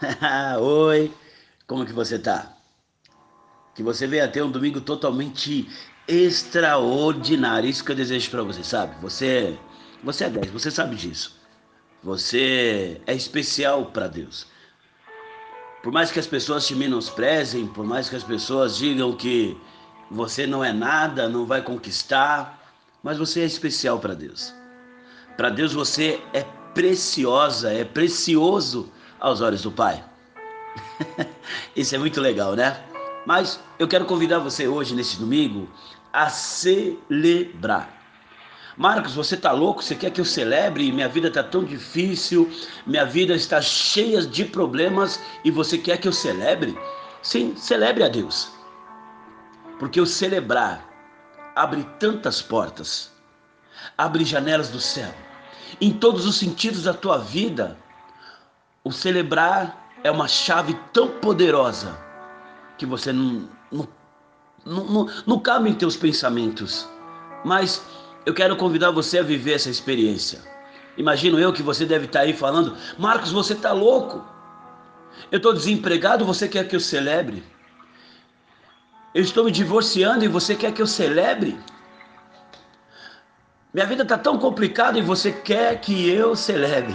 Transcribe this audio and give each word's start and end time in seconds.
Oi, 0.60 1.12
como 1.66 1.84
que 1.84 1.92
você 1.92 2.18
tá? 2.18 2.52
Que 3.74 3.82
você 3.82 4.06
venha 4.06 4.28
ter 4.28 4.42
um 4.42 4.50
domingo 4.50 4.80
totalmente 4.80 5.68
extraordinário. 6.06 7.68
Isso 7.68 7.84
que 7.84 7.92
eu 7.92 7.96
desejo 7.96 8.30
para 8.30 8.42
você, 8.42 8.62
sabe? 8.62 8.94
Você, 9.00 9.58
você 10.02 10.24
é 10.24 10.30
10, 10.30 10.50
você 10.50 10.70
sabe 10.70 10.96
disso. 10.96 11.36
Você 12.02 13.00
é 13.06 13.14
especial 13.14 13.86
para 13.86 14.08
Deus. 14.08 14.46
Por 15.82 15.92
mais 15.92 16.10
que 16.10 16.18
as 16.18 16.26
pessoas 16.26 16.66
te 16.66 16.74
menosprezem, 16.74 17.66
por 17.66 17.84
mais 17.84 18.08
que 18.08 18.16
as 18.16 18.24
pessoas 18.24 18.76
digam 18.76 19.16
que 19.16 19.56
você 20.10 20.46
não 20.46 20.64
é 20.64 20.72
nada, 20.72 21.28
não 21.28 21.46
vai 21.46 21.62
conquistar, 21.62 22.60
mas 23.02 23.18
você 23.18 23.40
é 23.40 23.44
especial 23.44 23.98
para 23.98 24.14
Deus. 24.14 24.54
Para 25.36 25.48
Deus 25.48 25.72
você 25.72 26.22
é 26.32 26.42
preciosa, 26.74 27.72
é 27.72 27.84
precioso 27.84 28.92
aos 29.22 29.40
olhos 29.40 29.62
do 29.62 29.70
Pai. 29.70 30.04
Isso 31.76 31.94
é 31.94 31.98
muito 31.98 32.20
legal, 32.20 32.54
né? 32.54 32.82
Mas 33.24 33.60
eu 33.78 33.86
quero 33.86 34.04
convidar 34.04 34.40
você 34.40 34.66
hoje, 34.66 34.94
nesse 34.94 35.16
domingo, 35.16 35.70
a 36.12 36.28
celebrar. 36.28 37.88
Marcos, 38.76 39.14
você 39.14 39.36
tá 39.36 39.52
louco? 39.52 39.82
Você 39.82 39.94
quer 39.94 40.10
que 40.10 40.20
eu 40.20 40.24
celebre? 40.24 40.90
Minha 40.90 41.08
vida 41.08 41.30
tá 41.30 41.42
tão 41.42 41.62
difícil, 41.62 42.50
minha 42.84 43.04
vida 43.04 43.34
está 43.34 43.60
cheia 43.60 44.22
de 44.22 44.44
problemas 44.44 45.20
e 45.44 45.50
você 45.50 45.78
quer 45.78 45.98
que 45.98 46.08
eu 46.08 46.12
celebre? 46.12 46.76
Sim, 47.22 47.54
celebre 47.56 48.02
a 48.02 48.08
Deus. 48.08 48.50
Porque 49.78 50.00
o 50.00 50.06
celebrar 50.06 50.84
abre 51.54 51.86
tantas 52.00 52.42
portas, 52.42 53.12
abre 53.96 54.24
janelas 54.24 54.70
do 54.70 54.80
céu 54.80 55.14
em 55.80 55.92
todos 55.92 56.26
os 56.26 56.38
sentidos 56.38 56.84
da 56.84 56.94
tua 56.94 57.18
vida. 57.18 57.78
O 58.84 58.90
celebrar 58.90 59.90
é 60.02 60.10
uma 60.10 60.26
chave 60.26 60.74
tão 60.92 61.08
poderosa 61.08 61.96
que 62.76 62.84
você 62.84 63.12
não, 63.12 63.48
não, 63.70 63.88
não, 64.66 65.08
não, 65.24 65.38
cabe 65.38 65.70
em 65.70 65.74
teus 65.74 65.96
pensamentos. 65.96 66.88
Mas 67.44 67.84
eu 68.26 68.34
quero 68.34 68.56
convidar 68.56 68.90
você 68.90 69.20
a 69.20 69.22
viver 69.22 69.54
essa 69.54 69.70
experiência. 69.70 70.40
Imagino 70.96 71.38
eu 71.38 71.52
que 71.52 71.62
você 71.62 71.86
deve 71.86 72.06
estar 72.06 72.20
aí 72.20 72.32
falando: 72.32 72.76
Marcos, 72.98 73.30
você 73.30 73.52
está 73.52 73.72
louco? 73.72 74.24
Eu 75.30 75.36
estou 75.36 75.52
desempregado, 75.52 76.24
você 76.24 76.48
quer 76.48 76.66
que 76.66 76.74
eu 76.74 76.80
celebre? 76.80 77.44
Eu 79.14 79.22
estou 79.22 79.44
me 79.44 79.52
divorciando 79.52 80.24
e 80.24 80.28
você 80.28 80.56
quer 80.56 80.72
que 80.72 80.82
eu 80.82 80.86
celebre? 80.86 81.56
Minha 83.72 83.86
vida 83.86 84.02
está 84.02 84.18
tão 84.18 84.38
complicada 84.38 84.98
e 84.98 85.02
você 85.02 85.30
quer 85.30 85.80
que 85.80 86.10
eu 86.10 86.34
celebre. 86.34 86.94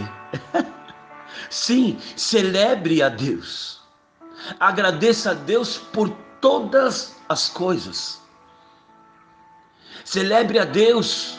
Sim, 1.50 1.98
celebre 2.16 3.02
a 3.02 3.10
Deus. 3.10 3.82
Agradeça 4.60 5.32
a 5.32 5.34
Deus 5.34 5.78
por 5.78 6.10
todas 6.42 7.16
as 7.28 7.50
coisas. 7.50 8.22
Celebre 10.04 10.60
a 10.60 10.66
Deus 10.66 11.38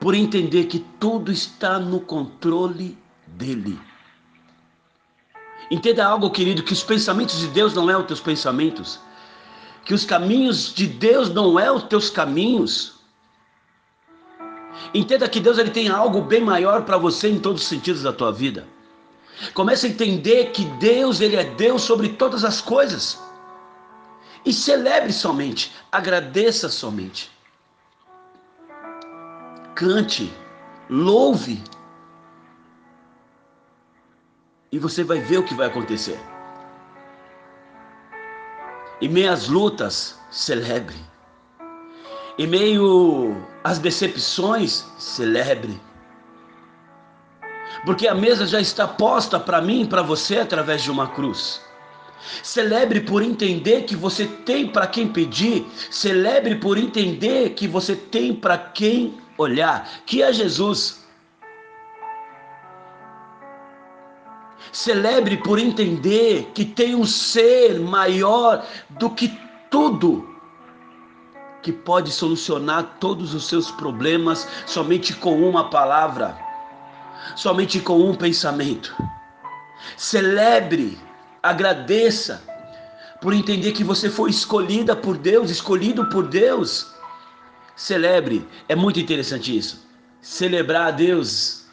por 0.00 0.14
entender 0.14 0.64
que 0.64 0.80
tudo 1.00 1.32
está 1.32 1.78
no 1.78 2.00
controle 2.00 2.98
dele. 3.26 3.80
Entenda 5.70 6.04
algo, 6.04 6.30
querido, 6.30 6.62
que 6.62 6.72
os 6.72 6.82
pensamentos 6.82 7.38
de 7.38 7.48
Deus 7.48 7.72
não 7.72 7.88
é 7.88 7.96
os 7.96 8.06
teus 8.06 8.20
pensamentos, 8.20 9.00
que 9.84 9.94
os 9.94 10.04
caminhos 10.04 10.74
de 10.74 10.86
Deus 10.86 11.30
não 11.30 11.58
é 11.58 11.72
os 11.72 11.84
teus 11.84 12.10
caminhos. 12.10 12.96
Entenda 14.92 15.28
que 15.28 15.40
Deus 15.40 15.56
ele 15.56 15.70
tem 15.70 15.88
algo 15.88 16.20
bem 16.20 16.42
maior 16.42 16.82
para 16.82 16.98
você 16.98 17.30
em 17.30 17.40
todos 17.40 17.62
os 17.62 17.68
sentidos 17.68 18.02
da 18.02 18.12
tua 18.12 18.30
vida. 18.30 18.68
Comece 19.52 19.86
a 19.86 19.90
entender 19.90 20.50
que 20.50 20.64
Deus 20.78 21.20
ele 21.20 21.36
é 21.36 21.44
Deus 21.44 21.82
sobre 21.82 22.10
todas 22.10 22.44
as 22.44 22.60
coisas. 22.60 23.20
E 24.44 24.52
celebre 24.52 25.12
somente, 25.12 25.72
agradeça 25.90 26.68
somente. 26.68 27.32
Cante, 29.74 30.32
louve. 30.88 31.62
E 34.70 34.78
você 34.78 35.02
vai 35.02 35.20
ver 35.20 35.38
o 35.38 35.44
que 35.44 35.54
vai 35.54 35.66
acontecer. 35.66 36.18
Em 39.00 39.08
meias 39.08 39.48
lutas, 39.48 40.18
celebre. 40.30 40.96
Em 42.38 42.46
meio 42.46 43.36
às 43.62 43.78
decepções, 43.78 44.84
celebre. 44.98 45.80
Porque 47.84 48.08
a 48.08 48.14
mesa 48.14 48.46
já 48.46 48.60
está 48.60 48.88
posta 48.88 49.38
para 49.38 49.60
mim 49.60 49.82
e 49.82 49.86
para 49.86 50.02
você 50.02 50.38
através 50.38 50.82
de 50.82 50.90
uma 50.90 51.08
cruz. 51.08 51.60
Celebre 52.42 53.00
por 53.00 53.22
entender 53.22 53.82
que 53.82 53.94
você 53.94 54.26
tem 54.26 54.66
para 54.66 54.86
quem 54.86 55.08
pedir. 55.08 55.66
Celebre 55.90 56.54
por 56.56 56.78
entender 56.78 57.50
que 57.50 57.68
você 57.68 57.94
tem 57.94 58.34
para 58.34 58.56
quem 58.56 59.14
olhar, 59.36 59.88
que 60.06 60.22
é 60.22 60.32
Jesus. 60.32 61.04
Celebre 64.72 65.36
por 65.36 65.58
entender 65.58 66.50
que 66.54 66.64
tem 66.64 66.94
um 66.94 67.04
ser 67.04 67.78
maior 67.78 68.66
do 68.90 69.10
que 69.10 69.38
tudo 69.70 70.34
que 71.62 71.72
pode 71.72 72.10
solucionar 72.10 72.96
todos 73.00 73.32
os 73.34 73.46
seus 73.46 73.70
problemas 73.70 74.46
somente 74.66 75.14
com 75.14 75.48
uma 75.48 75.70
palavra, 75.70 76.36
somente 77.36 77.80
com 77.80 78.00
um 78.00 78.14
pensamento. 78.14 78.94
Celebre, 79.96 80.98
agradeça 81.42 82.42
por 83.20 83.32
entender 83.32 83.72
que 83.72 83.84
você 83.84 84.10
foi 84.10 84.30
escolhida 84.30 84.94
por 84.94 85.16
Deus, 85.16 85.50
escolhido 85.50 86.08
por 86.08 86.26
Deus. 86.26 86.92
Celebre, 87.76 88.46
é 88.68 88.74
muito 88.74 89.00
interessante 89.00 89.56
isso. 89.56 89.86
Celebrar 90.20 90.88
a 90.88 90.90
Deus 90.90 91.64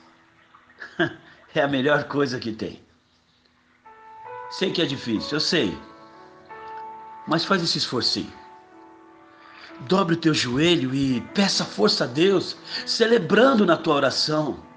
é 1.54 1.62
a 1.62 1.68
melhor 1.68 2.06
coisa 2.06 2.40
que 2.40 2.52
tem. 2.52 2.82
Sei 4.50 4.72
que 4.72 4.82
é 4.82 4.86
difícil, 4.86 5.38
eu 5.38 5.40
sei. 5.40 5.78
Mas 7.28 7.46
faz 7.46 7.64
esse 7.64 7.78
esforcinho. 7.78 8.34
Dobre 9.82 10.16
o 10.16 10.20
teu 10.20 10.34
joelho 10.34 10.94
e 10.94 11.22
peça 11.34 11.66
força 11.66 12.04
a 12.04 12.08
Deus, 12.08 12.58
celebrando 12.86 13.66
na 13.66 13.78
tua 13.78 13.96
oração. 13.96 14.71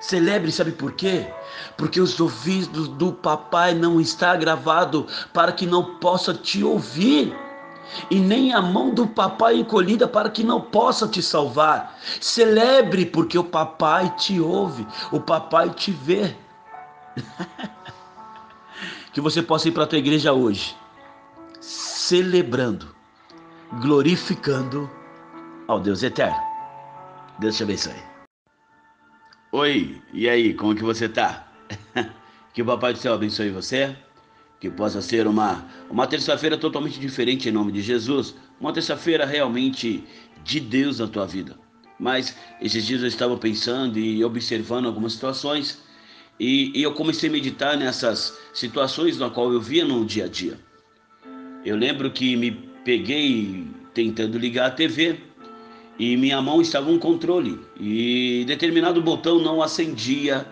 Celebre, 0.00 0.52
sabe 0.52 0.72
por 0.72 0.92
quê? 0.92 1.26
Porque 1.76 2.00
os 2.00 2.18
ouvidos 2.20 2.88
do 2.88 3.12
papai 3.12 3.74
não 3.74 4.00
está 4.00 4.36
gravado 4.36 5.06
para 5.32 5.52
que 5.52 5.66
não 5.66 5.96
possa 5.96 6.32
te 6.32 6.62
ouvir. 6.62 7.36
E 8.10 8.20
nem 8.20 8.52
a 8.52 8.60
mão 8.60 8.92
do 8.92 9.06
papai 9.06 9.56
encolhida 9.56 10.06
para 10.06 10.28
que 10.28 10.44
não 10.44 10.60
possa 10.60 11.08
te 11.08 11.22
salvar. 11.22 11.98
Celebre, 12.20 13.06
porque 13.06 13.38
o 13.38 13.44
papai 13.44 14.14
te 14.16 14.38
ouve, 14.38 14.86
o 15.10 15.18
papai 15.18 15.70
te 15.70 15.90
vê. 15.90 16.36
que 19.12 19.20
você 19.20 19.42
possa 19.42 19.68
ir 19.68 19.72
para 19.72 19.84
a 19.84 19.86
tua 19.86 19.98
igreja 19.98 20.32
hoje, 20.32 20.76
celebrando 21.60 22.98
glorificando 23.72 24.90
ao 25.66 25.80
Deus 25.80 26.02
eterno. 26.02 26.38
Deus 27.38 27.56
te 27.56 27.62
abençoe. 27.62 28.17
Oi, 29.50 29.96
e 30.12 30.28
aí, 30.28 30.52
como 30.52 30.74
que 30.74 30.82
você 30.82 31.08
tá? 31.08 31.50
que 32.52 32.60
o 32.60 32.66
Papai 32.66 32.92
do 32.92 32.98
Céu 32.98 33.14
abençoe 33.14 33.48
você, 33.48 33.96
que 34.60 34.68
possa 34.68 35.00
ser 35.00 35.26
uma, 35.26 35.66
uma 35.88 36.06
terça-feira 36.06 36.58
totalmente 36.58 37.00
diferente 37.00 37.48
em 37.48 37.52
nome 37.52 37.72
de 37.72 37.80
Jesus, 37.80 38.34
uma 38.60 38.74
terça-feira 38.74 39.24
realmente 39.24 40.04
de 40.44 40.60
Deus 40.60 40.98
na 40.98 41.06
tua 41.06 41.26
vida. 41.26 41.58
Mas 41.98 42.36
esses 42.60 42.84
dias 42.86 43.00
eu 43.00 43.08
estava 43.08 43.38
pensando 43.38 43.98
e 43.98 44.22
observando 44.22 44.84
algumas 44.84 45.14
situações 45.14 45.82
e, 46.38 46.70
e 46.78 46.82
eu 46.82 46.92
comecei 46.92 47.30
a 47.30 47.32
meditar 47.32 47.74
nessas 47.74 48.38
situações 48.52 49.16
na 49.16 49.30
qual 49.30 49.50
eu 49.50 49.62
via 49.62 49.82
no 49.82 50.04
dia 50.04 50.26
a 50.26 50.28
dia. 50.28 50.60
Eu 51.64 51.74
lembro 51.74 52.10
que 52.10 52.36
me 52.36 52.50
peguei 52.84 53.66
tentando 53.94 54.36
ligar 54.36 54.66
a 54.66 54.70
TV 54.70 55.27
e 55.98 56.16
minha 56.16 56.40
mão 56.40 56.60
estava 56.60 56.90
um 56.90 56.98
controle 56.98 57.60
e 57.78 58.44
determinado 58.46 59.02
botão 59.02 59.40
não 59.40 59.60
acendia 59.60 60.46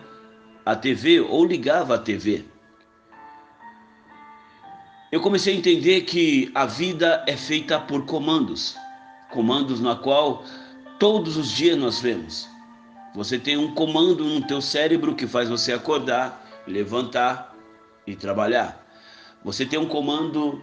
a 0.65 0.75
TV 0.75 1.21
ou 1.21 1.45
ligava 1.45 1.95
a 1.95 1.97
TV. 1.97 2.43
Eu 5.09 5.21
comecei 5.21 5.53
a 5.53 5.57
entender 5.57 6.01
que 6.01 6.51
a 6.53 6.65
vida 6.65 7.23
é 7.25 7.37
feita 7.37 7.79
por 7.79 8.05
comandos, 8.05 8.75
comandos 9.31 9.79
na 9.79 9.95
qual 9.95 10.43
todos 10.99 11.37
os 11.37 11.49
dias 11.49 11.77
nós 11.77 12.01
vemos. 12.01 12.49
Você 13.15 13.39
tem 13.39 13.55
um 13.55 13.73
comando 13.73 14.25
no 14.25 14.45
teu 14.45 14.61
cérebro 14.61 15.15
que 15.15 15.25
faz 15.25 15.47
você 15.47 15.71
acordar, 15.71 16.45
levantar 16.67 17.55
e 18.05 18.17
trabalhar. 18.17 18.85
Você 19.45 19.65
tem 19.65 19.79
um 19.79 19.87
comando 19.87 20.61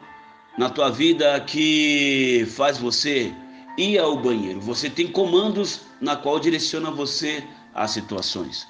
na 0.58 0.68
tua 0.68 0.90
vida 0.90 1.40
que 1.40 2.46
faz 2.50 2.76
você 2.76 3.34
ir 3.76 3.98
ao 3.98 4.16
banheiro. 4.16 4.60
Você 4.60 4.88
tem 4.88 5.08
comandos 5.08 5.82
na 6.00 6.16
qual 6.16 6.38
direciona 6.38 6.90
você 6.90 7.44
às 7.74 7.90
situações. 7.90 8.66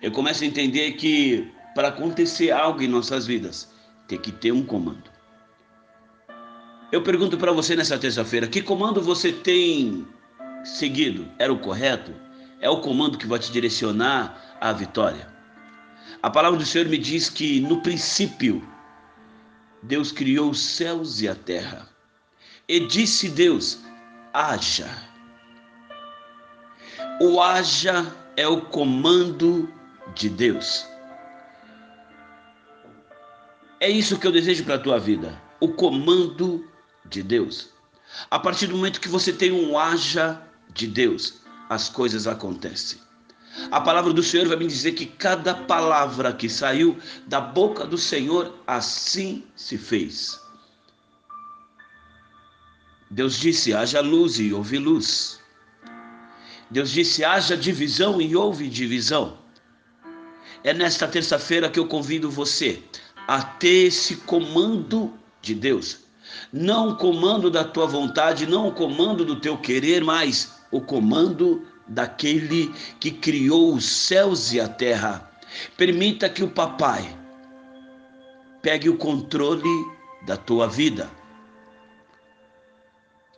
Eu 0.00 0.10
começo 0.10 0.42
a 0.42 0.46
entender 0.46 0.92
que 0.92 1.52
para 1.74 1.88
acontecer 1.88 2.50
algo 2.50 2.82
em 2.82 2.88
nossas 2.88 3.26
vidas, 3.26 3.70
tem 4.06 4.18
que 4.18 4.32
ter 4.32 4.52
um 4.52 4.64
comando. 4.64 5.10
Eu 6.90 7.02
pergunto 7.02 7.38
para 7.38 7.52
você 7.52 7.74
nessa 7.74 7.98
terça-feira: 7.98 8.46
que 8.46 8.60
comando 8.60 9.00
você 9.00 9.32
tem 9.32 10.06
seguido? 10.64 11.26
Era 11.38 11.52
o 11.52 11.58
correto? 11.58 12.12
É 12.60 12.68
o 12.68 12.80
comando 12.80 13.18
que 13.18 13.26
vai 13.26 13.38
te 13.38 13.50
direcionar 13.50 14.56
à 14.60 14.72
vitória? 14.72 15.32
A 16.22 16.30
palavra 16.30 16.58
do 16.58 16.66
Senhor 16.66 16.86
me 16.88 16.98
diz 16.98 17.30
que 17.30 17.60
no 17.60 17.80
princípio 17.80 18.62
Deus 19.82 20.12
criou 20.12 20.50
os 20.50 20.60
céus 20.60 21.20
e 21.20 21.28
a 21.28 21.34
terra. 21.34 21.88
E 22.68 22.80
disse 22.80 23.28
Deus: 23.28 23.80
haja. 24.32 24.88
O 27.20 27.40
haja 27.40 28.14
é 28.36 28.46
o 28.46 28.62
comando 28.62 29.72
de 30.14 30.28
Deus. 30.28 30.86
É 33.80 33.88
isso 33.88 34.18
que 34.18 34.26
eu 34.26 34.32
desejo 34.32 34.64
para 34.64 34.76
a 34.76 34.78
tua 34.78 34.98
vida, 34.98 35.40
o 35.60 35.68
comando 35.68 36.68
de 37.04 37.22
Deus. 37.22 37.70
A 38.30 38.38
partir 38.38 38.66
do 38.66 38.76
momento 38.76 39.00
que 39.00 39.08
você 39.08 39.32
tem 39.32 39.52
um 39.52 39.78
haja 39.78 40.40
de 40.72 40.86
Deus, 40.86 41.40
as 41.68 41.88
coisas 41.88 42.26
acontecem. 42.26 42.98
A 43.70 43.80
palavra 43.80 44.12
do 44.12 44.22
Senhor 44.22 44.48
vai 44.48 44.56
me 44.56 44.66
dizer 44.66 44.92
que 44.92 45.04
cada 45.04 45.54
palavra 45.54 46.32
que 46.32 46.48
saiu 46.48 46.98
da 47.26 47.40
boca 47.40 47.84
do 47.86 47.98
Senhor, 47.98 48.54
assim 48.66 49.44
se 49.54 49.76
fez. 49.76 50.41
Deus 53.12 53.38
disse: 53.38 53.74
haja 53.74 54.00
luz 54.00 54.38
e 54.38 54.54
houve 54.54 54.78
luz. 54.78 55.38
Deus 56.70 56.90
disse: 56.90 57.22
haja 57.22 57.54
divisão 57.54 58.22
e 58.22 58.34
houve 58.34 58.70
divisão. 58.70 59.36
É 60.64 60.72
nesta 60.72 61.06
terça-feira 61.06 61.68
que 61.68 61.78
eu 61.78 61.86
convido 61.86 62.30
você 62.30 62.82
a 63.28 63.42
ter 63.42 63.88
esse 63.88 64.16
comando 64.16 65.12
de 65.42 65.54
Deus. 65.54 65.98
Não 66.50 66.88
o 66.88 66.96
comando 66.96 67.50
da 67.50 67.62
tua 67.62 67.86
vontade, 67.86 68.46
não 68.46 68.68
o 68.68 68.72
comando 68.72 69.26
do 69.26 69.38
teu 69.38 69.58
querer, 69.58 70.02
mas 70.02 70.54
o 70.70 70.80
comando 70.80 71.66
daquele 71.86 72.72
que 72.98 73.10
criou 73.10 73.74
os 73.74 73.84
céus 73.84 74.54
e 74.54 74.60
a 74.60 74.66
terra. 74.66 75.30
Permita 75.76 76.30
que 76.30 76.42
o 76.42 76.48
papai 76.48 77.14
pegue 78.62 78.88
o 78.88 78.96
controle 78.96 79.68
da 80.24 80.38
tua 80.38 80.66
vida. 80.66 81.10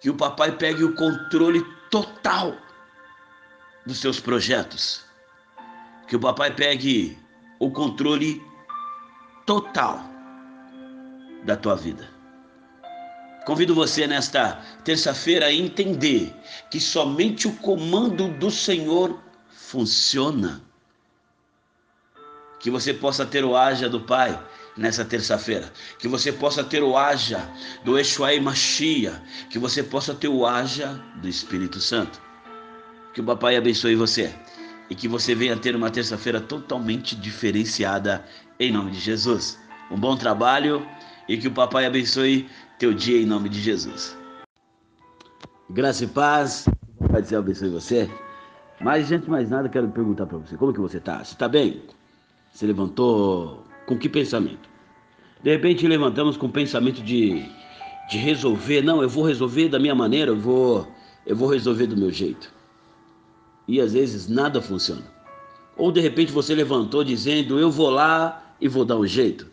Que 0.05 0.11
o 0.11 0.15
papai 0.15 0.53
pegue 0.53 0.85
o 0.85 0.95
controle 0.95 1.65
total 1.91 2.55
dos 3.87 3.97
seus 3.97 4.21
projetos. 4.21 5.03
Que 6.06 6.15
o 6.15 6.21
papai 6.21 6.55
pegue 6.55 7.19
o 7.59 7.71
controle 7.71 8.43
total 9.47 10.05
da 11.47 11.56
tua 11.56 11.75
vida. 11.75 12.06
Convido 13.47 13.75
você 13.75 14.06
nesta 14.06 14.61
terça-feira 14.85 15.47
a 15.47 15.53
entender 15.55 16.37
que 16.71 16.79
somente 16.79 17.49
o 17.49 17.57
comando 17.57 18.29
do 18.29 18.50
Senhor 18.50 19.19
funciona. 19.49 20.61
Que 22.61 22.71
você 22.71 22.93
possa 22.93 23.25
ter 23.25 23.43
o 23.43 23.57
haja 23.57 23.89
do 23.89 24.03
Pai 24.03 24.39
nessa 24.76 25.05
terça-feira. 25.05 25.73
Que 25.99 26.09
você 26.09 26.32
possa 26.32 26.62
ter 26.65 26.82
o 26.82 26.97
haja 26.97 27.49
do 27.85 27.99
Exuai 27.99 28.41
Machia. 28.41 29.23
Que 29.50 29.59
você 29.59 29.82
possa 29.82 30.15
ter 30.15 30.29
o 30.29 30.47
haja 30.47 31.00
do 31.17 31.29
Espírito 31.29 31.81
Santo. 31.81 32.21
Que 33.12 33.21
o 33.21 33.25
Papai 33.25 33.56
abençoe 33.56 33.94
você. 33.94 34.35
E 34.91 34.94
que 34.94 35.09
você 35.09 35.35
venha 35.35 35.56
ter 35.56 35.75
uma 35.75 35.91
terça-feira 35.91 36.41
totalmente 36.41 37.17
diferenciada 37.17 38.25
em 38.59 38.73
nome 38.73 38.91
de 38.91 39.00
Jesus. 39.00 39.59
Um 39.91 39.99
bom 39.99 40.17
trabalho 40.17 40.87
e 41.29 41.37
que 41.37 41.49
o 41.49 41.53
Papai 41.53 41.87
abençoe 41.87 42.49
teu 42.79 42.93
dia 42.93 43.21
em 43.21 43.26
nome 43.26 43.49
de 43.49 43.61
Jesus. 43.61 44.17
Graça 45.71 46.05
e 46.05 46.06
paz, 46.06 46.69
Pai 47.11 47.23
do 47.23 47.29
céu 47.29 47.38
abençoe 47.38 47.69
você. 47.71 48.11
Mas, 48.81 49.11
antes 49.12 49.25
de 49.25 49.31
mais 49.31 49.49
nada, 49.49 49.69
quero 49.69 49.88
perguntar 49.88 50.26
para 50.26 50.38
você, 50.38 50.56
como 50.56 50.73
que 50.73 50.81
você 50.81 50.99
está? 50.99 51.19
Você 51.19 51.32
está 51.32 51.49
bem? 51.49 51.82
Você 52.53 52.67
levantou 52.67 53.65
com 53.87 53.99
que 53.99 54.09
pensamento? 54.09 54.69
De 55.43 55.51
repente 55.51 55.87
levantamos 55.87 56.37
com 56.37 56.47
o 56.47 56.53
pensamento 56.53 57.03
de, 57.03 57.45
de 58.11 58.19
resolver, 58.19 58.83
não, 58.83 59.03
eu 59.03 59.09
vou 59.09 59.25
resolver 59.25 59.69
da 59.69 59.79
minha 59.79 59.95
maneira, 59.95 60.31
eu 60.31 60.37
vou, 60.37 60.89
eu 61.27 61.37
vou 61.37 61.49
resolver 61.49 61.87
do 61.87 61.97
meu 61.97 62.11
jeito. 62.11 62.53
E 63.69 63.81
às 63.81 63.93
vezes 63.93 64.29
nada 64.29 64.61
funciona. 64.61 65.05
Ou 65.77 65.91
de 65.91 66.01
repente 66.01 66.33
você 66.33 66.55
levantou 66.55 67.03
dizendo, 67.05 67.59
eu 67.59 67.71
vou 67.71 67.91
lá 67.91 68.55
e 68.61 68.69
vou 68.69 68.85
dar 68.85 68.97
um 68.97 69.07
jeito. 69.07 69.47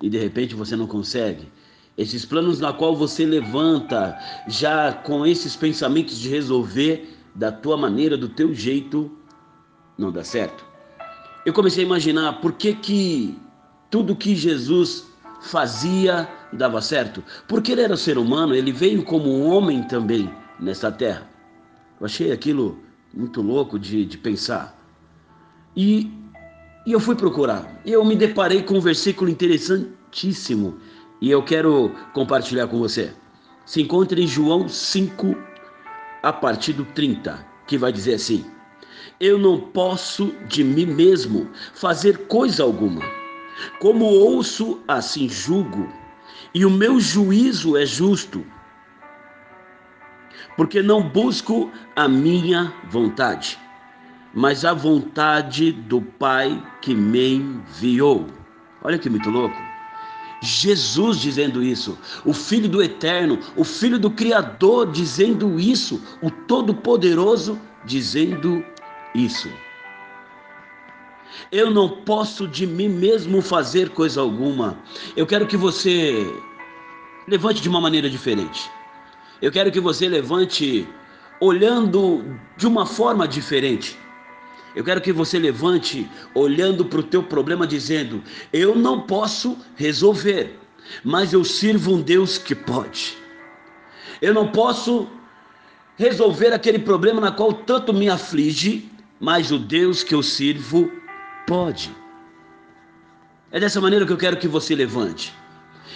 E 0.00 0.08
de 0.08 0.18
repente 0.18 0.54
você 0.54 0.76
não 0.76 0.86
consegue 0.86 1.48
esses 1.96 2.24
planos 2.24 2.58
na 2.58 2.72
qual 2.72 2.96
você 2.96 3.26
levanta 3.26 4.18
já 4.48 4.92
com 4.92 5.26
esses 5.26 5.54
pensamentos 5.54 6.18
de 6.18 6.28
resolver 6.28 7.18
da 7.34 7.52
tua 7.52 7.76
maneira, 7.76 8.16
do 8.16 8.28
teu 8.28 8.54
jeito, 8.54 9.10
não 9.98 10.10
dá 10.10 10.24
certo. 10.24 10.64
Eu 11.44 11.52
comecei 11.52 11.82
a 11.82 11.86
imaginar 11.86 12.40
por 12.40 12.52
que 12.52 12.74
que 12.74 13.38
tudo 13.90 14.16
que 14.16 14.34
Jesus 14.34 15.06
fazia 15.42 16.28
dava 16.52 16.80
certo. 16.80 17.22
Porque 17.48 17.72
ele 17.72 17.82
era 17.82 17.96
ser 17.96 18.16
humano, 18.16 18.54
ele 18.54 18.72
veio 18.72 19.02
como 19.02 19.28
um 19.28 19.50
homem 19.50 19.82
também 19.82 20.30
nessa 20.58 20.90
terra. 20.90 21.28
Eu 22.00 22.06
achei 22.06 22.32
aquilo 22.32 22.78
muito 23.12 23.42
louco 23.42 23.78
de, 23.78 24.04
de 24.04 24.16
pensar. 24.16 24.78
E, 25.76 26.10
e 26.86 26.92
eu 26.92 27.00
fui 27.00 27.14
procurar. 27.14 27.80
Eu 27.84 28.04
me 28.04 28.16
deparei 28.16 28.62
com 28.62 28.74
um 28.74 28.80
versículo 28.80 29.30
interessantíssimo 29.30 30.78
e 31.20 31.30
eu 31.30 31.42
quero 31.42 31.92
compartilhar 32.12 32.66
com 32.68 32.78
você. 32.78 33.12
Se 33.64 33.80
encontra 33.80 34.20
em 34.20 34.26
João 34.26 34.68
5, 34.68 35.36
a 36.22 36.32
partir 36.32 36.72
do 36.72 36.84
30, 36.84 37.44
que 37.66 37.78
vai 37.78 37.92
dizer 37.92 38.14
assim: 38.14 38.44
Eu 39.20 39.38
não 39.38 39.60
posso 39.60 40.34
de 40.48 40.64
mim 40.64 40.86
mesmo 40.86 41.48
fazer 41.74 42.26
coisa 42.26 42.62
alguma. 42.62 43.02
Como 43.78 44.04
ouço, 44.04 44.80
assim 44.88 45.28
julgo, 45.28 45.88
e 46.54 46.66
o 46.66 46.70
meu 46.70 47.00
juízo 47.00 47.76
é 47.76 47.86
justo, 47.86 48.44
porque 50.56 50.82
não 50.82 51.08
busco 51.08 51.70
a 51.96 52.08
minha 52.08 52.72
vontade, 52.90 53.58
mas 54.34 54.64
a 54.64 54.74
vontade 54.74 55.72
do 55.72 56.00
Pai 56.00 56.62
que 56.80 56.94
me 56.94 57.34
enviou. 57.34 58.26
Olha 58.82 58.98
que 58.98 59.08
muito 59.08 59.30
louco. 59.30 59.56
Jesus 60.42 61.18
dizendo 61.18 61.62
isso, 61.62 61.96
o 62.24 62.32
Filho 62.32 62.68
do 62.68 62.82
Eterno, 62.82 63.38
o 63.56 63.62
Filho 63.62 63.98
do 63.98 64.10
Criador 64.10 64.90
dizendo 64.90 65.58
isso, 65.58 66.02
o 66.20 66.30
Todo-Poderoso 66.30 67.58
dizendo 67.84 68.64
isso. 69.14 69.50
Eu 71.50 71.70
não 71.70 71.88
posso 71.88 72.46
de 72.46 72.66
mim 72.66 72.88
mesmo 72.88 73.40
fazer 73.40 73.90
coisa 73.90 74.20
alguma. 74.20 74.78
Eu 75.16 75.26
quero 75.26 75.46
que 75.46 75.56
você 75.56 76.26
levante 77.26 77.62
de 77.62 77.68
uma 77.68 77.80
maneira 77.80 78.08
diferente. 78.08 78.70
Eu 79.40 79.50
quero 79.50 79.70
que 79.70 79.80
você 79.80 80.08
levante 80.08 80.86
olhando 81.40 82.38
de 82.56 82.66
uma 82.66 82.86
forma 82.86 83.26
diferente. 83.26 83.98
Eu 84.74 84.84
quero 84.84 85.00
que 85.00 85.12
você 85.12 85.38
levante 85.38 86.08
olhando 86.34 86.84
para 86.84 87.00
o 87.00 87.02
teu 87.02 87.22
problema 87.22 87.66
dizendo: 87.66 88.22
Eu 88.52 88.74
não 88.74 89.02
posso 89.02 89.58
resolver, 89.76 90.58
mas 91.04 91.32
eu 91.32 91.44
sirvo 91.44 91.94
um 91.94 92.00
Deus 92.00 92.38
que 92.38 92.54
pode. 92.54 93.16
Eu 94.20 94.32
não 94.32 94.48
posso 94.48 95.08
resolver 95.96 96.52
aquele 96.52 96.78
problema 96.78 97.20
na 97.20 97.32
qual 97.32 97.52
tanto 97.52 97.92
me 97.92 98.08
aflige, 98.08 98.90
mas 99.22 99.52
o 99.52 99.58
Deus 99.58 100.02
que 100.02 100.12
eu 100.12 100.20
sirvo 100.20 100.90
pode. 101.46 101.94
É 103.52 103.60
dessa 103.60 103.80
maneira 103.80 104.04
que 104.04 104.12
eu 104.12 104.16
quero 104.16 104.36
que 104.36 104.48
você 104.48 104.74
levante. 104.74 105.32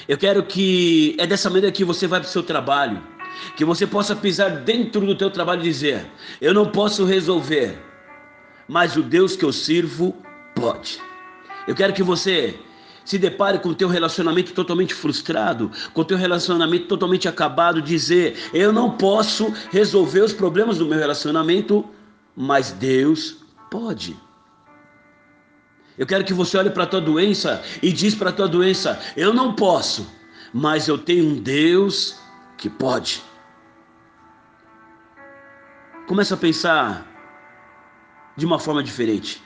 Eu 0.06 0.16
quero 0.16 0.44
que 0.44 1.16
é 1.18 1.26
dessa 1.26 1.50
maneira 1.50 1.72
que 1.72 1.84
você 1.84 2.06
vai 2.06 2.20
para 2.20 2.28
o 2.28 2.30
seu 2.30 2.44
trabalho, 2.44 3.02
que 3.56 3.64
você 3.64 3.84
possa 3.84 4.14
pisar 4.14 4.58
dentro 4.58 5.04
do 5.04 5.16
teu 5.16 5.28
trabalho 5.28 5.60
e 5.60 5.64
dizer: 5.64 6.06
Eu 6.40 6.54
não 6.54 6.66
posso 6.70 7.04
resolver, 7.04 7.76
mas 8.68 8.96
o 8.96 9.02
Deus 9.02 9.34
que 9.34 9.44
eu 9.44 9.52
sirvo 9.52 10.14
pode. 10.54 11.02
Eu 11.66 11.74
quero 11.74 11.92
que 11.92 12.04
você 12.04 12.56
se 13.04 13.18
depare 13.18 13.58
com 13.58 13.70
o 13.70 13.74
teu 13.74 13.88
relacionamento 13.88 14.52
totalmente 14.52 14.94
frustrado, 14.94 15.72
com 15.92 16.02
o 16.02 16.04
teu 16.04 16.16
relacionamento 16.16 16.86
totalmente 16.86 17.26
acabado, 17.26 17.82
dizer: 17.82 18.36
eu 18.54 18.72
não 18.72 18.92
posso 18.92 19.52
resolver 19.72 20.20
os 20.20 20.32
problemas 20.32 20.78
do 20.78 20.86
meu 20.86 20.98
relacionamento, 20.98 21.84
mas 22.36 22.72
Deus 22.72 23.38
pode. 23.70 24.16
Eu 25.96 26.06
quero 26.06 26.24
que 26.24 26.34
você 26.34 26.58
olhe 26.58 26.70
para 26.70 26.82
a 26.84 26.86
tua 26.86 27.00
doença 27.00 27.62
e 27.82 27.90
diz 27.92 28.14
para 28.14 28.30
a 28.30 28.32
tua 28.32 28.46
doença: 28.46 29.00
eu 29.16 29.32
não 29.32 29.54
posso, 29.54 30.06
mas 30.52 30.88
eu 30.88 30.98
tenho 30.98 31.24
um 31.24 31.34
Deus 31.40 32.18
que 32.58 32.68
pode. 32.68 33.22
Começa 36.06 36.34
a 36.34 36.38
pensar 36.38 37.04
de 38.36 38.44
uma 38.44 38.58
forma 38.58 38.82
diferente. 38.82 39.42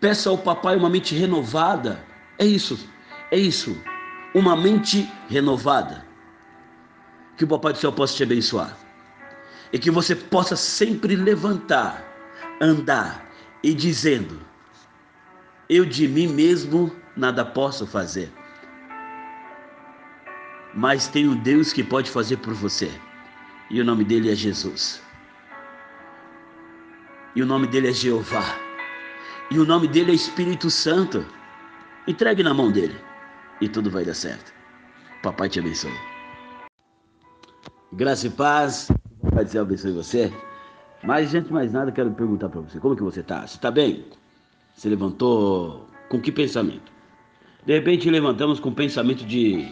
Peça 0.00 0.30
ao 0.30 0.38
papai 0.38 0.76
uma 0.76 0.88
mente 0.88 1.14
renovada. 1.14 2.04
É 2.38 2.46
isso, 2.46 2.88
é 3.30 3.36
isso. 3.36 3.76
Uma 4.34 4.56
mente 4.56 5.10
renovada. 5.28 6.06
Que 7.36 7.44
o 7.44 7.48
papai 7.48 7.72
do 7.72 7.78
céu 7.78 7.92
possa 7.92 8.14
te 8.14 8.22
abençoar. 8.22 8.76
E 9.72 9.78
que 9.78 9.90
você 9.90 10.14
possa 10.14 10.54
sempre 10.54 11.16
levantar, 11.16 12.04
andar 12.62 13.28
e 13.62 13.74
dizendo: 13.74 14.40
Eu 15.68 15.84
de 15.84 16.06
mim 16.06 16.28
mesmo 16.28 16.94
nada 17.16 17.44
posso 17.44 17.86
fazer. 17.86 18.32
Mas 20.72 21.08
tem 21.08 21.28
um 21.28 21.36
Deus 21.36 21.72
que 21.72 21.82
pode 21.82 22.10
fazer 22.10 22.38
por 22.38 22.54
você. 22.54 22.90
E 23.68 23.80
o 23.80 23.84
nome 23.84 24.04
dele 24.04 24.30
é 24.30 24.34
Jesus. 24.34 25.02
E 27.34 27.42
o 27.42 27.46
nome 27.46 27.66
dele 27.66 27.90
é 27.90 27.92
Jeová. 27.92 28.44
E 29.50 29.58
o 29.58 29.66
nome 29.66 29.88
dele 29.88 30.12
é 30.12 30.14
Espírito 30.14 30.70
Santo. 30.70 31.26
Entregue 32.06 32.42
na 32.42 32.54
mão 32.54 32.70
dele. 32.70 32.98
E 33.60 33.68
tudo 33.68 33.90
vai 33.90 34.04
dar 34.04 34.14
certo. 34.14 34.52
Papai 35.22 35.48
te 35.48 35.60
abençoe. 35.60 35.92
Graça 37.92 38.26
e 38.26 38.30
paz. 38.30 38.90
Do 39.22 39.48
céu 39.48 39.62
abençoe 39.62 39.92
você. 39.92 40.32
Mas, 41.02 41.34
antes 41.34 41.48
de 41.48 41.52
mais 41.52 41.72
nada, 41.72 41.90
quero 41.90 42.10
perguntar 42.12 42.48
para 42.48 42.60
você. 42.60 42.78
Como 42.78 42.94
que 42.94 43.02
você 43.02 43.20
está? 43.20 43.46
Você 43.46 43.56
está 43.56 43.70
bem? 43.70 44.04
Você 44.74 44.88
levantou 44.88 45.86
com 46.08 46.20
que 46.20 46.30
pensamento? 46.30 46.92
De 47.66 47.72
repente 47.72 48.08
levantamos 48.10 48.60
com 48.60 48.68
o 48.68 48.74
pensamento 48.74 49.24
de, 49.24 49.68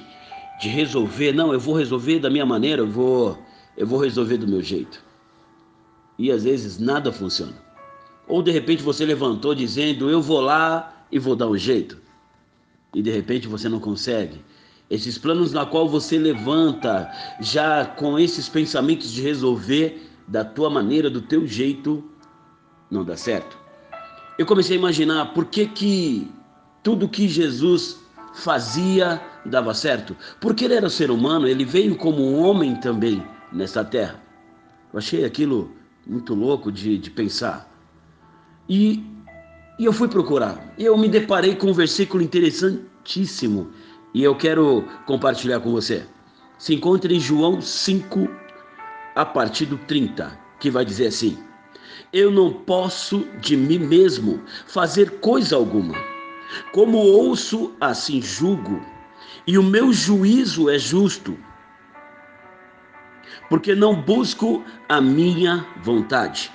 de 0.61 0.69
resolver. 0.69 1.33
Não, 1.33 1.53
eu 1.53 1.61
vou 1.61 1.75
resolver 1.75 2.19
da 2.19 2.31
minha 2.31 2.47
maneira, 2.47 2.83
eu 2.83 2.89
vou, 2.89 3.39
eu 3.77 3.87
vou 3.87 4.01
resolver 4.01 4.39
do 4.39 4.47
meu 4.47 4.63
jeito. 4.63 5.03
E 6.19 6.31
às 6.31 6.45
vezes 6.45 6.79
nada 6.79 7.13
funciona. 7.13 7.55
Ou 8.29 8.43
de 8.43 8.51
repente 8.51 8.83
você 8.83 9.05
levantou 9.05 9.55
dizendo, 9.55 10.11
eu 10.11 10.21
vou 10.21 10.41
lá 10.41 11.05
e 11.11 11.19
vou 11.19 11.35
dar 11.35 11.49
um 11.49 11.57
jeito. 11.57 11.99
E 12.95 13.03
de 13.03 13.11
repente 13.11 13.49
você 13.49 13.69
não 13.69 13.81
consegue. 13.81 14.41
Esses 14.89 15.17
planos 15.17 15.53
na 15.53 15.65
qual 15.65 15.89
você 15.89 16.19
levanta 16.19 17.11
já 17.41 17.85
com 17.85 18.19
esses 18.19 18.49
pensamentos 18.49 19.13
de 19.13 19.23
resolver 19.23 20.10
da 20.31 20.45
tua 20.45 20.71
maneira, 20.71 21.11
do 21.11 21.21
teu 21.21 21.45
jeito, 21.45 22.05
não 22.89 23.05
dá 23.05 23.17
certo. 23.17 23.59
Eu 24.39 24.47
comecei 24.47 24.77
a 24.77 24.79
imaginar 24.79 25.35
por 25.35 25.47
que 25.47 25.67
que 25.67 26.31
tudo 26.85 27.09
que 27.09 27.27
Jesus 27.27 27.99
fazia 28.33 29.21
dava 29.45 29.75
certo. 29.75 30.17
Porque 30.41 30.65
ele 30.65 30.75
era 30.75 30.89
ser 30.89 31.11
humano, 31.11 31.49
ele 31.49 31.65
veio 31.65 31.97
como 31.97 32.23
um 32.23 32.39
homem 32.39 32.77
também 32.77 33.21
nessa 33.53 33.85
terra. 33.85 34.23
Eu 34.93 35.01
achei 35.01 35.25
aquilo 35.25 35.73
muito 36.07 36.33
louco 36.33 36.71
de, 36.71 36.97
de 36.97 37.11
pensar. 37.11 37.69
E, 38.69 39.05
e 39.81 39.85
eu 39.85 39.93
fui 39.93 40.07
procurar. 40.07 40.73
Eu 40.79 40.97
me 40.97 41.09
deparei 41.09 41.57
com 41.57 41.67
um 41.67 41.75
versículo 41.75 42.23
interessantíssimo. 42.23 43.71
E 44.15 44.23
eu 44.23 44.37
quero 44.37 44.85
compartilhar 45.07 45.59
com 45.59 45.73
você. 45.73 46.07
Se 46.57 46.73
encontra 46.73 47.13
em 47.13 47.19
João 47.19 47.61
5, 47.61 48.29
a 49.15 49.25
partir 49.25 49.67
do 49.67 49.79
30, 49.79 50.39
que 50.59 50.71
vai 50.71 50.85
dizer 50.85 51.09
assim: 51.09 51.39
Eu 52.13 52.31
não 52.31 52.53
posso 52.53 53.27
de 53.41 53.57
mim 53.57 53.79
mesmo 53.79 54.43
fazer 54.67 55.21
coisa 55.21 55.57
alguma 55.57 56.11
como 56.73 56.99
ouço, 56.99 57.75
assim 57.81 58.21
julgo, 58.21 58.81
e 59.47 59.59
o 59.59 59.63
meu 59.63 59.93
juízo 59.93 60.69
é 60.69 60.79
justo, 60.79 61.37
porque 63.49 63.75
não 63.75 63.95
busco 64.01 64.65
a 64.89 65.01
minha 65.01 65.67
vontade, 65.83 66.53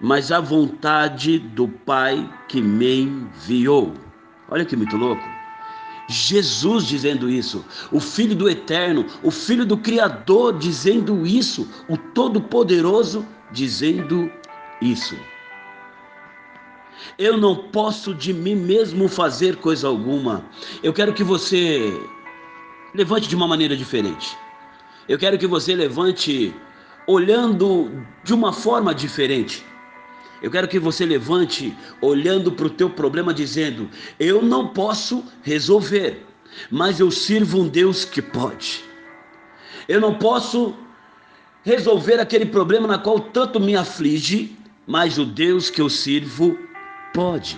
mas 0.00 0.32
a 0.32 0.40
vontade 0.40 1.38
do 1.38 1.68
Pai 1.68 2.30
que 2.48 2.60
me 2.60 3.02
enviou. 3.02 3.94
Olha 4.48 4.64
que 4.64 4.76
muito 4.76 4.96
louco. 4.96 5.22
Jesus 6.08 6.86
dizendo 6.86 7.30
isso, 7.30 7.64
o 7.90 7.98
Filho 7.98 8.34
do 8.34 8.48
Eterno, 8.48 9.06
o 9.22 9.30
Filho 9.30 9.64
do 9.64 9.76
Criador 9.76 10.58
dizendo 10.58 11.26
isso, 11.26 11.68
o 11.88 11.96
Todo-Poderoso 11.96 13.26
dizendo 13.50 14.30
isso. 14.80 15.16
Eu 17.18 17.36
não 17.36 17.54
posso 17.54 18.14
de 18.14 18.32
mim 18.32 18.54
mesmo 18.54 19.08
fazer 19.08 19.56
coisa 19.56 19.86
alguma. 19.88 20.44
Eu 20.82 20.92
quero 20.92 21.12
que 21.12 21.22
você 21.22 21.92
levante 22.94 23.28
de 23.28 23.36
uma 23.36 23.46
maneira 23.46 23.76
diferente. 23.76 24.36
Eu 25.08 25.18
quero 25.18 25.38
que 25.38 25.46
você 25.46 25.74
levante 25.74 26.54
olhando 27.06 28.04
de 28.22 28.32
uma 28.32 28.52
forma 28.52 28.94
diferente. 28.94 29.64
Eu 30.42 30.50
quero 30.50 30.68
que 30.68 30.78
você 30.78 31.06
levante 31.06 31.76
olhando 32.00 32.52
para 32.52 32.66
o 32.66 32.70
teu 32.70 32.90
problema 32.90 33.32
dizendo: 33.32 33.88
Eu 34.18 34.42
não 34.42 34.68
posso 34.68 35.24
resolver, 35.42 36.26
mas 36.70 37.00
eu 37.00 37.10
sirvo 37.10 37.62
um 37.62 37.68
Deus 37.68 38.04
que 38.04 38.20
pode. 38.20 38.84
Eu 39.88 40.00
não 40.00 40.14
posso 40.14 40.74
resolver 41.62 42.20
aquele 42.20 42.46
problema 42.46 42.86
na 42.86 42.98
qual 42.98 43.18
tanto 43.18 43.58
me 43.58 43.74
aflige, 43.74 44.56
mas 44.86 45.18
o 45.18 45.24
Deus 45.24 45.70
que 45.70 45.80
eu 45.80 45.88
sirvo 45.88 46.58
Pode. 47.14 47.56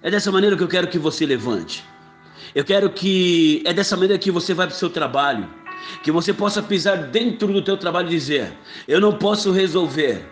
É 0.00 0.08
dessa 0.08 0.30
maneira 0.30 0.56
que 0.56 0.62
eu 0.62 0.68
quero 0.68 0.86
que 0.86 1.00
você 1.00 1.26
levante. 1.26 1.84
Eu 2.54 2.64
quero 2.64 2.88
que 2.90 3.60
é 3.66 3.74
dessa 3.74 3.96
maneira 3.96 4.16
que 4.16 4.30
você 4.30 4.54
vai 4.54 4.68
para 4.68 4.74
o 4.74 4.78
seu 4.78 4.88
trabalho, 4.88 5.50
que 6.04 6.12
você 6.12 6.32
possa 6.32 6.62
pisar 6.62 7.08
dentro 7.08 7.52
do 7.52 7.60
teu 7.60 7.76
trabalho 7.76 8.06
e 8.06 8.10
dizer: 8.10 8.56
eu 8.86 9.00
não 9.00 9.12
posso 9.18 9.50
resolver, 9.50 10.24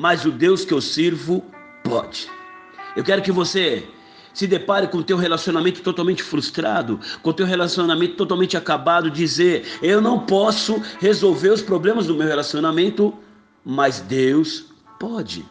mas 0.00 0.24
o 0.24 0.32
Deus 0.32 0.64
que 0.64 0.72
eu 0.72 0.80
sirvo 0.80 1.44
pode. 1.84 2.26
Eu 2.96 3.04
quero 3.04 3.20
que 3.20 3.30
você 3.30 3.86
se 4.32 4.46
depare 4.46 4.88
com 4.88 4.96
o 4.96 5.04
teu 5.04 5.18
relacionamento 5.18 5.82
totalmente 5.82 6.22
frustrado, 6.22 6.98
com 7.20 7.28
o 7.28 7.34
teu 7.34 7.44
relacionamento 7.44 8.16
totalmente 8.16 8.56
acabado, 8.56 9.10
dizer: 9.10 9.66
eu 9.82 10.00
não 10.00 10.20
posso 10.20 10.82
resolver 10.98 11.50
os 11.50 11.60
problemas 11.60 12.06
do 12.06 12.14
meu 12.14 12.26
relacionamento, 12.26 13.12
mas 13.62 14.00
Deus 14.00 14.72
pode. 14.98 15.44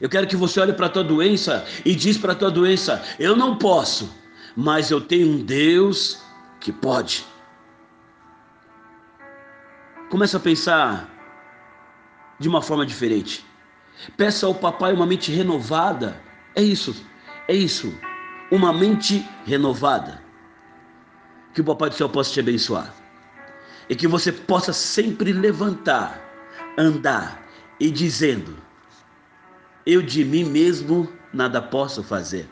Eu 0.00 0.08
quero 0.08 0.26
que 0.26 0.34
você 0.34 0.58
olhe 0.58 0.72
para 0.72 0.86
a 0.86 0.90
tua 0.90 1.04
doença 1.04 1.64
e 1.84 1.94
diz 1.94 2.18
para 2.18 2.32
a 2.32 2.36
tua 2.36 2.50
doença: 2.50 3.00
eu 3.20 3.36
não 3.36 3.56
posso, 3.56 4.12
mas 4.56 4.90
eu 4.90 5.00
tenho 5.00 5.28
um 5.28 5.44
Deus 5.44 6.18
que 6.58 6.72
pode. 6.72 7.24
Começa 10.10 10.38
a 10.38 10.40
pensar 10.40 11.13
de 12.38 12.48
uma 12.48 12.62
forma 12.62 12.84
diferente. 12.84 13.44
Peça 14.16 14.46
ao 14.46 14.54
papai 14.54 14.92
uma 14.92 15.06
mente 15.06 15.30
renovada. 15.32 16.20
É 16.54 16.62
isso, 16.62 16.94
é 17.48 17.54
isso. 17.54 17.96
Uma 18.50 18.72
mente 18.72 19.26
renovada. 19.44 20.22
Que 21.52 21.60
o 21.60 21.64
papai 21.64 21.90
do 21.90 21.94
céu 21.94 22.08
possa 22.08 22.32
te 22.32 22.40
abençoar. 22.40 22.92
E 23.88 23.94
que 23.94 24.08
você 24.08 24.32
possa 24.32 24.72
sempre 24.72 25.32
levantar, 25.32 26.20
andar 26.76 27.46
e 27.78 27.90
dizendo: 27.90 28.56
eu 29.86 30.00
de 30.00 30.24
mim 30.24 30.44
mesmo 30.44 31.12
nada 31.30 31.60
posso 31.60 32.02
fazer. 32.02 32.48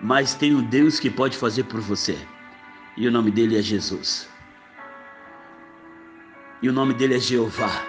Mas 0.00 0.34
tem 0.34 0.54
um 0.54 0.62
Deus 0.62 1.00
que 1.00 1.10
pode 1.10 1.36
fazer 1.36 1.64
por 1.64 1.80
você. 1.80 2.16
E 2.96 3.08
o 3.08 3.10
nome 3.10 3.32
dele 3.32 3.58
é 3.58 3.62
Jesus. 3.62 4.28
E 6.64 6.68
o 6.70 6.72
nome 6.72 6.94
dele 6.94 7.16
é 7.16 7.20
Jeová. 7.20 7.84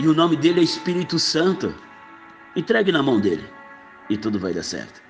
E 0.00 0.08
o 0.08 0.12
nome 0.12 0.34
dele 0.34 0.58
é 0.58 0.64
Espírito 0.64 1.20
Santo. 1.20 1.72
Entregue 2.56 2.90
na 2.90 3.00
mão 3.00 3.20
dele. 3.20 3.48
E 4.10 4.16
tudo 4.16 4.40
vai 4.40 4.52
dar 4.52 4.64
certo. 4.64 5.00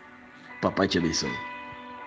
Papai 0.61 0.87
te 0.87 0.99
abençoe. 0.99 1.33